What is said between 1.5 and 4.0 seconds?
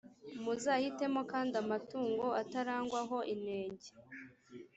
amatungo atarangwaho inenge.